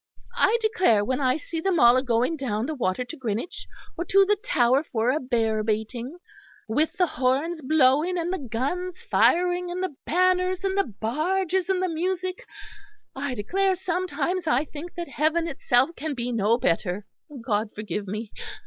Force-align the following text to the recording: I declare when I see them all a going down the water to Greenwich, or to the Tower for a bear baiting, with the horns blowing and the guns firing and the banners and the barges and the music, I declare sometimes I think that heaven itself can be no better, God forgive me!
I 0.39 0.57
declare 0.61 1.05
when 1.05 1.21
I 1.21 1.37
see 1.37 1.61
them 1.61 1.79
all 1.79 1.95
a 1.95 2.01
going 2.01 2.35
down 2.35 2.65
the 2.65 2.73
water 2.73 3.05
to 3.05 3.15
Greenwich, 3.15 3.67
or 3.95 4.03
to 4.05 4.25
the 4.25 4.35
Tower 4.35 4.83
for 4.83 5.11
a 5.11 5.19
bear 5.19 5.61
baiting, 5.61 6.17
with 6.67 6.93
the 6.93 7.05
horns 7.05 7.61
blowing 7.61 8.17
and 8.17 8.33
the 8.33 8.39
guns 8.39 9.03
firing 9.03 9.69
and 9.69 9.83
the 9.83 9.95
banners 10.07 10.63
and 10.63 10.75
the 10.75 10.85
barges 10.99 11.69
and 11.69 11.83
the 11.83 11.87
music, 11.87 12.47
I 13.15 13.35
declare 13.35 13.75
sometimes 13.75 14.47
I 14.47 14.65
think 14.65 14.95
that 14.95 15.07
heaven 15.07 15.47
itself 15.47 15.91
can 15.95 16.15
be 16.15 16.31
no 16.31 16.57
better, 16.57 17.05
God 17.45 17.69
forgive 17.75 18.07
me! 18.07 18.31